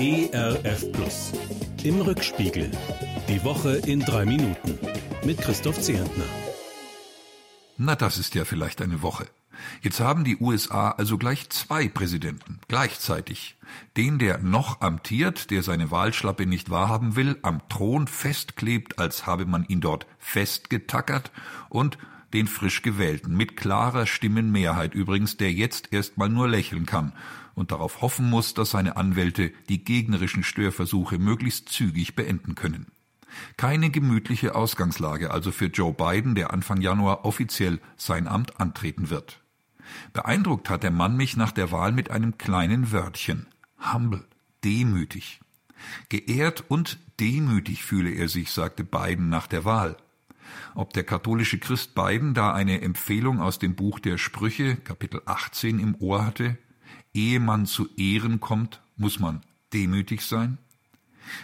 ERF 0.00 0.92
Plus. 0.92 1.32
Im 1.82 2.00
Rückspiegel. 2.00 2.70
Die 3.28 3.42
Woche 3.42 3.78
in 3.78 3.98
drei 3.98 4.24
Minuten. 4.24 4.78
Mit 5.24 5.38
Christoph 5.38 5.80
Zehentner. 5.80 6.22
Na, 7.78 7.96
das 7.96 8.16
ist 8.16 8.36
ja 8.36 8.44
vielleicht 8.44 8.80
eine 8.80 9.02
Woche. 9.02 9.26
Jetzt 9.82 9.98
haben 9.98 10.22
die 10.22 10.36
USA 10.36 10.92
also 10.92 11.18
gleich 11.18 11.50
zwei 11.50 11.88
Präsidenten, 11.88 12.60
gleichzeitig. 12.68 13.56
Den, 13.96 14.20
der 14.20 14.38
noch 14.38 14.82
amtiert, 14.82 15.50
der 15.50 15.64
seine 15.64 15.90
Wahlschlappe 15.90 16.46
nicht 16.46 16.70
wahrhaben 16.70 17.16
will, 17.16 17.36
am 17.42 17.60
Thron 17.68 18.06
festklebt, 18.06 19.00
als 19.00 19.26
habe 19.26 19.46
man 19.46 19.64
ihn 19.64 19.80
dort 19.80 20.06
festgetackert, 20.20 21.32
und 21.70 21.98
den 22.32 22.46
frisch 22.46 22.82
gewählten, 22.82 23.36
mit 23.36 23.56
klarer 23.56 24.06
Stimmenmehrheit 24.06 24.94
übrigens, 24.94 25.36
der 25.36 25.52
jetzt 25.52 25.92
erstmal 25.92 26.28
nur 26.28 26.48
lächeln 26.48 26.86
kann 26.86 27.12
und 27.54 27.72
darauf 27.72 28.02
hoffen 28.02 28.28
muss, 28.30 28.54
dass 28.54 28.70
seine 28.70 28.96
Anwälte 28.96 29.52
die 29.68 29.82
gegnerischen 29.82 30.44
Störversuche 30.44 31.18
möglichst 31.18 31.68
zügig 31.70 32.14
beenden 32.14 32.54
können. 32.54 32.86
Keine 33.56 33.90
gemütliche 33.90 34.54
Ausgangslage 34.54 35.30
also 35.30 35.52
für 35.52 35.66
Joe 35.66 35.92
Biden, 35.92 36.34
der 36.34 36.52
Anfang 36.52 36.80
Januar 36.80 37.24
offiziell 37.24 37.80
sein 37.96 38.26
Amt 38.26 38.60
antreten 38.60 39.10
wird. 39.10 39.40
Beeindruckt 40.12 40.70
hat 40.70 40.82
der 40.82 40.90
Mann 40.90 41.16
mich 41.16 41.36
nach 41.36 41.52
der 41.52 41.72
Wahl 41.72 41.92
mit 41.92 42.10
einem 42.10 42.38
kleinen 42.38 42.92
Wörtchen. 42.92 43.46
Humble, 43.92 44.24
demütig. 44.64 45.40
Geehrt 46.08 46.64
und 46.68 46.98
demütig 47.20 47.84
fühle 47.84 48.10
er 48.10 48.28
sich, 48.28 48.50
sagte 48.50 48.84
Biden 48.84 49.28
nach 49.28 49.46
der 49.46 49.64
Wahl. 49.64 49.96
Ob 50.74 50.92
der 50.92 51.04
katholische 51.04 51.58
Christ 51.58 51.94
Biden 51.94 52.34
da 52.34 52.52
eine 52.52 52.80
Empfehlung 52.80 53.40
aus 53.40 53.58
dem 53.58 53.74
Buch 53.74 53.98
der 53.98 54.18
Sprüche, 54.18 54.76
Kapitel 54.76 55.22
18 55.26 55.78
im 55.78 55.94
Ohr 55.96 56.24
hatte, 56.24 56.58
ehe 57.14 57.40
man 57.40 57.66
zu 57.66 57.88
Ehren 57.96 58.40
kommt, 58.40 58.80
muss 58.96 59.18
man 59.18 59.42
demütig 59.72 60.22
sein? 60.22 60.58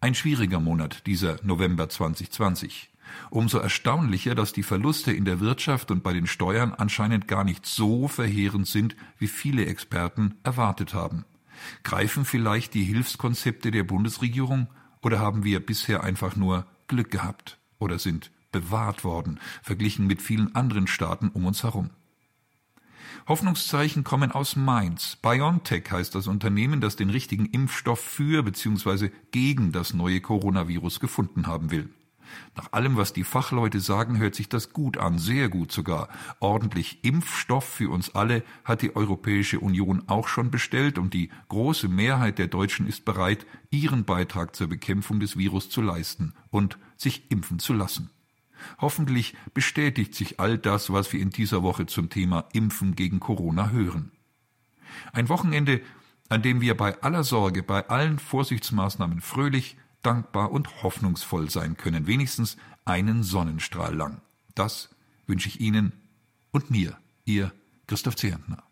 Ein 0.00 0.14
schwieriger 0.14 0.60
Monat, 0.60 1.06
dieser 1.06 1.36
November 1.42 1.90
2020. 1.90 2.90
Umso 3.28 3.58
erstaunlicher, 3.58 4.34
dass 4.34 4.54
die 4.54 4.62
Verluste 4.62 5.12
in 5.12 5.26
der 5.26 5.40
Wirtschaft 5.40 5.90
und 5.90 6.02
bei 6.02 6.14
den 6.14 6.26
Steuern 6.26 6.72
anscheinend 6.72 7.28
gar 7.28 7.44
nicht 7.44 7.66
so 7.66 8.08
verheerend 8.08 8.66
sind, 8.66 8.96
wie 9.18 9.28
viele 9.28 9.66
Experten 9.66 10.36
erwartet 10.42 10.94
haben. 10.94 11.26
Greifen 11.82 12.24
vielleicht 12.24 12.72
die 12.72 12.84
Hilfskonzepte 12.84 13.70
der 13.70 13.84
Bundesregierung 13.84 14.68
oder 15.02 15.18
haben 15.18 15.44
wir 15.44 15.60
bisher 15.60 16.02
einfach 16.02 16.34
nur 16.34 16.66
Glück 16.88 17.10
gehabt? 17.10 17.58
Oder 17.84 17.98
sind 17.98 18.32
bewahrt 18.50 19.04
worden, 19.04 19.38
verglichen 19.62 20.06
mit 20.06 20.22
vielen 20.22 20.54
anderen 20.54 20.86
Staaten 20.86 21.28
um 21.28 21.46
uns 21.46 21.62
herum. 21.62 21.90
Hoffnungszeichen 23.28 24.04
kommen 24.04 24.32
aus 24.32 24.56
Mainz. 24.56 25.16
BioNTech 25.22 25.90
heißt 25.90 26.14
das 26.14 26.26
Unternehmen, 26.26 26.80
das 26.80 26.96
den 26.96 27.10
richtigen 27.10 27.46
Impfstoff 27.46 28.00
für 28.00 28.42
bzw. 28.42 29.10
gegen 29.30 29.72
das 29.72 29.94
neue 29.94 30.20
Coronavirus 30.20 31.00
gefunden 31.00 31.46
haben 31.46 31.70
will. 31.70 31.88
Nach 32.56 32.72
allem, 32.72 32.96
was 32.96 33.12
die 33.12 33.24
Fachleute 33.24 33.80
sagen, 33.80 34.18
hört 34.18 34.34
sich 34.34 34.48
das 34.48 34.72
gut 34.72 34.96
an, 34.98 35.18
sehr 35.18 35.48
gut 35.48 35.72
sogar. 35.72 36.08
Ordentlich 36.40 37.04
Impfstoff 37.04 37.64
für 37.64 37.90
uns 37.90 38.14
alle 38.14 38.42
hat 38.64 38.82
die 38.82 38.94
Europäische 38.94 39.60
Union 39.60 40.04
auch 40.06 40.28
schon 40.28 40.50
bestellt 40.50 40.98
und 40.98 41.14
die 41.14 41.30
große 41.48 41.88
Mehrheit 41.88 42.38
der 42.38 42.48
Deutschen 42.48 42.86
ist 42.86 43.04
bereit, 43.04 43.46
ihren 43.70 44.04
Beitrag 44.04 44.54
zur 44.54 44.68
Bekämpfung 44.68 45.20
des 45.20 45.36
Virus 45.36 45.70
zu 45.70 45.82
leisten 45.82 46.34
und 46.50 46.78
sich 46.96 47.30
impfen 47.30 47.58
zu 47.58 47.72
lassen. 47.72 48.10
Hoffentlich 48.78 49.34
bestätigt 49.52 50.14
sich 50.14 50.40
all 50.40 50.58
das, 50.58 50.92
was 50.92 51.12
wir 51.12 51.20
in 51.20 51.30
dieser 51.30 51.62
Woche 51.62 51.86
zum 51.86 52.10
Thema 52.10 52.48
Impfen 52.52 52.94
gegen 52.94 53.20
Corona 53.20 53.70
hören. 53.70 54.10
Ein 55.12 55.28
Wochenende, 55.28 55.80
an 56.28 56.42
dem 56.42 56.60
wir 56.60 56.76
bei 56.76 57.00
aller 57.02 57.24
Sorge, 57.24 57.62
bei 57.62 57.88
allen 57.88 58.18
Vorsichtsmaßnahmen 58.18 59.20
fröhlich, 59.20 59.76
dankbar 60.06 60.52
und 60.52 60.82
hoffnungsvoll 60.82 61.50
sein 61.50 61.76
können, 61.76 62.06
wenigstens 62.06 62.56
einen 62.84 63.22
Sonnenstrahl 63.22 63.94
lang. 63.94 64.20
Das 64.54 64.90
wünsche 65.26 65.48
ich 65.48 65.60
Ihnen 65.60 65.92
und 66.52 66.70
mir, 66.70 66.96
Ihr 67.24 67.52
Christoph 67.86 68.16
Zehentner. 68.16 68.62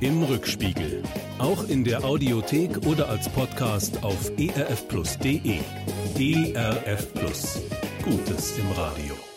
Im 0.00 0.22
Rückspiegel, 0.24 1.04
auch 1.38 1.68
in 1.68 1.84
der 1.84 2.04
Audiothek 2.04 2.86
oder 2.86 3.08
als 3.08 3.28
Podcast 3.28 4.02
auf 4.02 4.30
erfplus.de. 4.36 5.60
ERF 6.18 7.14
Plus. 7.14 7.60
Gutes 8.02 8.58
im 8.58 8.70
Radio. 8.72 9.31